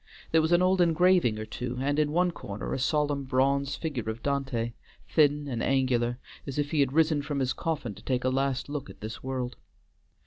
There 0.31 0.41
was 0.41 0.51
an 0.51 0.63
old 0.63 0.81
engraving 0.81 1.37
or 1.37 1.45
two, 1.45 1.77
and 1.79 1.99
in 1.99 2.11
one 2.11 2.31
corner 2.31 2.73
a 2.73 2.79
solemn 2.79 3.23
bronze 3.23 3.75
figure 3.75 4.09
of 4.09 4.23
Dante, 4.23 4.73
thin 5.07 5.47
and 5.47 5.61
angular, 5.61 6.17
as 6.47 6.57
if 6.57 6.71
he 6.71 6.79
had 6.79 6.91
risen 6.93 7.21
from 7.21 7.37
his 7.37 7.53
coffin 7.53 7.93
to 7.93 8.03
take 8.03 8.23
a 8.23 8.29
last 8.29 8.67
look 8.67 8.89
at 8.89 9.01
this 9.01 9.21
world. 9.21 9.57